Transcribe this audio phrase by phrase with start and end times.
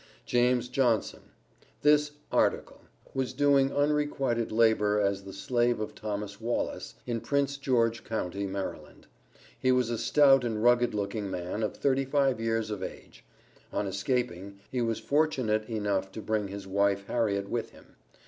[0.25, 1.19] JAMES JOHNSON.
[1.83, 2.81] This "article"
[3.13, 9.05] was doing unrequited labor as the slave of Thomas Wallace, in Prince George county, Maryland.
[9.59, 13.23] He was a stout and rugged looking man, of thirty five years of age.
[13.71, 17.95] On escaping, he was fortunate enough to bring his wife, Harriet with him.